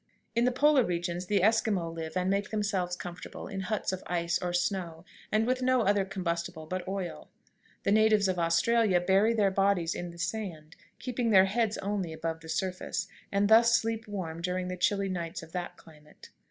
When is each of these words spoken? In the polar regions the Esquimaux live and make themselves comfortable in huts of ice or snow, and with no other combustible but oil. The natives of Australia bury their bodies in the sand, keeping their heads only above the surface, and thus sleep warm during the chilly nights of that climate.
In 0.35 0.45
the 0.45 0.51
polar 0.51 0.83
regions 0.83 1.27
the 1.27 1.43
Esquimaux 1.43 1.91
live 1.91 2.17
and 2.17 2.27
make 2.27 2.49
themselves 2.49 2.95
comfortable 2.95 3.47
in 3.47 3.59
huts 3.59 3.93
of 3.93 4.01
ice 4.07 4.41
or 4.41 4.51
snow, 4.51 5.05
and 5.31 5.45
with 5.45 5.61
no 5.61 5.81
other 5.83 6.05
combustible 6.05 6.65
but 6.65 6.87
oil. 6.87 7.29
The 7.83 7.91
natives 7.91 8.27
of 8.27 8.39
Australia 8.39 8.99
bury 8.99 9.35
their 9.35 9.51
bodies 9.51 9.93
in 9.93 10.09
the 10.09 10.17
sand, 10.17 10.75
keeping 10.97 11.29
their 11.29 11.45
heads 11.45 11.77
only 11.77 12.13
above 12.13 12.39
the 12.39 12.49
surface, 12.49 13.07
and 13.31 13.47
thus 13.47 13.75
sleep 13.75 14.07
warm 14.07 14.41
during 14.41 14.69
the 14.69 14.75
chilly 14.75 15.07
nights 15.07 15.43
of 15.43 15.51
that 15.51 15.77
climate. 15.77 16.29